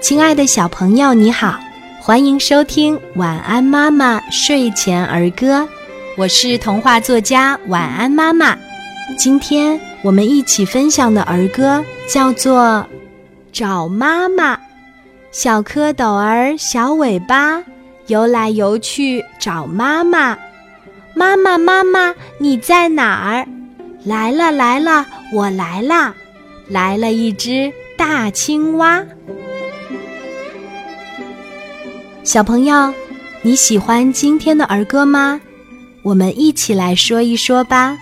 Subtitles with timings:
[0.00, 1.60] 亲爱的小朋友，你好，
[2.00, 5.60] 欢迎收听《晚安妈妈睡前儿歌》，
[6.16, 8.56] 我是童话作家晚安妈妈。
[9.18, 12.84] 今天我们一起分享的儿歌叫做
[13.52, 14.56] 《找妈妈》。
[15.32, 17.62] 小蝌蚪儿小尾巴
[18.06, 20.36] 游来游去找妈妈，
[21.14, 23.46] 妈妈妈妈你在哪儿？
[24.04, 26.14] 来了来了，我来啦！
[26.68, 29.04] 来了一只大青蛙。
[32.22, 32.92] 小朋友，
[33.40, 35.40] 你喜欢今天的儿歌吗？
[36.02, 37.96] 我们一起来说一说吧。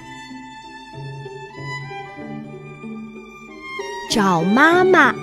[4.10, 5.14] 找妈妈，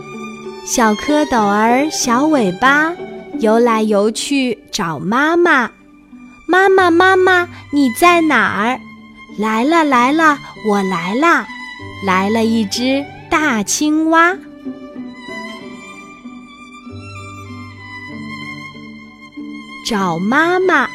[0.66, 2.94] 小蝌蚪儿小尾巴
[3.40, 5.70] 游来游去找妈妈。
[6.48, 8.80] 妈妈妈妈你在哪儿？
[9.38, 10.38] 来了来了，
[10.70, 11.46] 我来啦！
[12.06, 14.38] 来了一只大青蛙。
[19.86, 20.90] 找妈妈，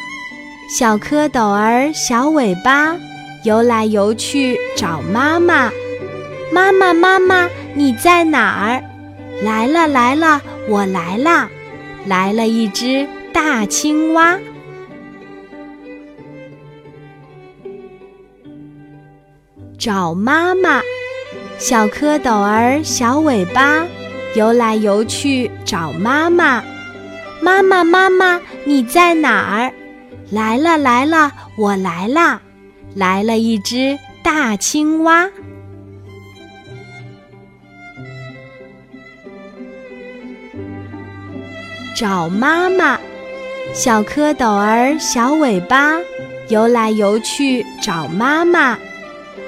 [0.68, 2.96] 小蝌蚪儿小尾巴
[3.44, 5.70] 游来游去找妈妈。
[6.52, 8.82] 妈妈妈妈你在哪儿？
[9.44, 11.48] 来了来了，我来啦！
[12.04, 14.36] 来了一只大青蛙。
[19.78, 20.82] 找妈妈，
[21.58, 23.86] 小蝌蚪儿小尾巴
[24.34, 26.60] 游来游去找妈妈。
[27.42, 29.72] 妈妈妈妈你在哪儿？
[30.30, 32.40] 来了来了，我来啦！
[32.94, 35.28] 来了一只大青蛙。
[41.96, 42.98] 找妈妈，
[43.74, 45.92] 小蝌蚪儿小尾巴
[46.48, 48.78] 游来游去找妈妈。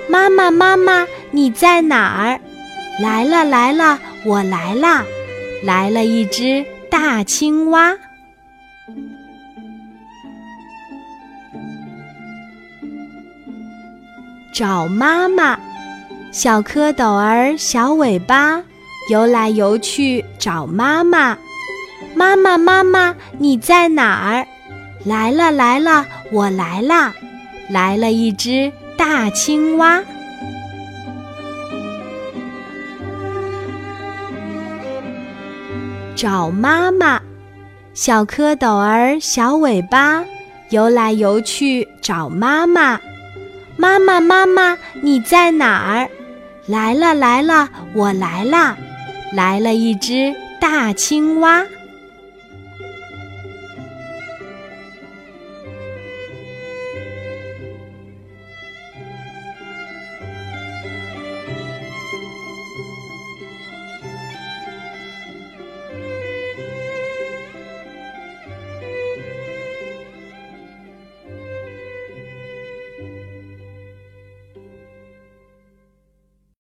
[0.09, 2.41] 妈妈妈妈你在哪儿？
[3.01, 5.05] 来了来了，我来啦！
[5.63, 6.65] 来了一只。
[6.93, 7.97] 大青蛙，
[14.53, 15.59] 找妈妈，
[16.31, 18.63] 小蝌蚪儿小尾巴
[19.09, 21.39] 游来游去找妈妈。
[22.15, 24.47] 妈妈妈妈你在哪儿？
[25.07, 27.15] 来了来了，我来啦！
[27.71, 30.03] 来了一只大青蛙。
[36.23, 37.21] 找妈妈，
[37.95, 40.25] 小蝌蚪儿小尾巴
[40.71, 43.01] 游来游去找妈妈。
[43.77, 46.09] 妈妈妈妈你在哪儿？
[46.67, 48.77] 来了来了，我来啦！
[49.33, 51.65] 来了一只大青蛙。